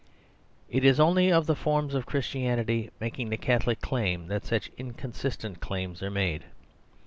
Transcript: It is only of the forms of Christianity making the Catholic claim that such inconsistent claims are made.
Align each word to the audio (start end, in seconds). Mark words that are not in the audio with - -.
It 0.67 0.83
is 0.83 0.99
only 0.99 1.31
of 1.31 1.45
the 1.45 1.55
forms 1.55 1.93
of 1.93 2.07
Christianity 2.07 2.89
making 2.99 3.29
the 3.29 3.37
Catholic 3.37 3.81
claim 3.81 4.29
that 4.29 4.47
such 4.47 4.71
inconsistent 4.75 5.59
claims 5.59 6.01
are 6.01 6.09
made. 6.09 6.45